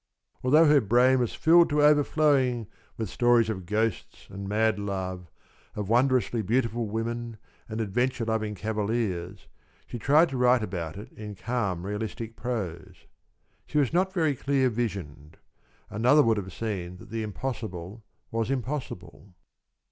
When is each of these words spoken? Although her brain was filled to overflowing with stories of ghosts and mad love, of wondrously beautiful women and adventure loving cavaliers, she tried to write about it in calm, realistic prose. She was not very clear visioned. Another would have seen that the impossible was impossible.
Although 0.43 0.65
her 0.65 0.81
brain 0.81 1.19
was 1.19 1.35
filled 1.35 1.69
to 1.69 1.83
overflowing 1.83 2.65
with 2.97 3.07
stories 3.07 3.51
of 3.51 3.67
ghosts 3.67 4.25
and 4.31 4.49
mad 4.49 4.79
love, 4.79 5.29
of 5.75 5.89
wondrously 5.89 6.41
beautiful 6.41 6.87
women 6.87 7.37
and 7.69 7.79
adventure 7.79 8.25
loving 8.25 8.55
cavaliers, 8.55 9.47
she 9.85 9.99
tried 9.99 10.29
to 10.29 10.37
write 10.37 10.63
about 10.63 10.97
it 10.97 11.11
in 11.11 11.35
calm, 11.35 11.85
realistic 11.85 12.35
prose. 12.35 13.05
She 13.67 13.77
was 13.77 13.93
not 13.93 14.11
very 14.11 14.35
clear 14.35 14.71
visioned. 14.71 15.37
Another 15.87 16.23
would 16.23 16.37
have 16.37 16.51
seen 16.51 16.97
that 16.97 17.11
the 17.11 17.21
impossible 17.21 18.03
was 18.31 18.49
impossible. 18.49 19.35